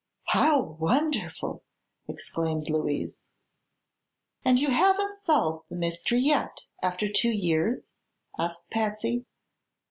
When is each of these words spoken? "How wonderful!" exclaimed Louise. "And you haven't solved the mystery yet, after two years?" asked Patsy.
"How 0.29 0.59
wonderful!" 0.79 1.61
exclaimed 2.07 2.71
Louise. 2.71 3.19
"And 4.43 4.59
you 4.59 4.69
haven't 4.69 5.17
solved 5.19 5.65
the 5.69 5.75
mystery 5.75 6.21
yet, 6.21 6.61
after 6.81 7.07
two 7.07 7.29
years?" 7.29 7.93
asked 8.35 8.71
Patsy. 8.71 9.27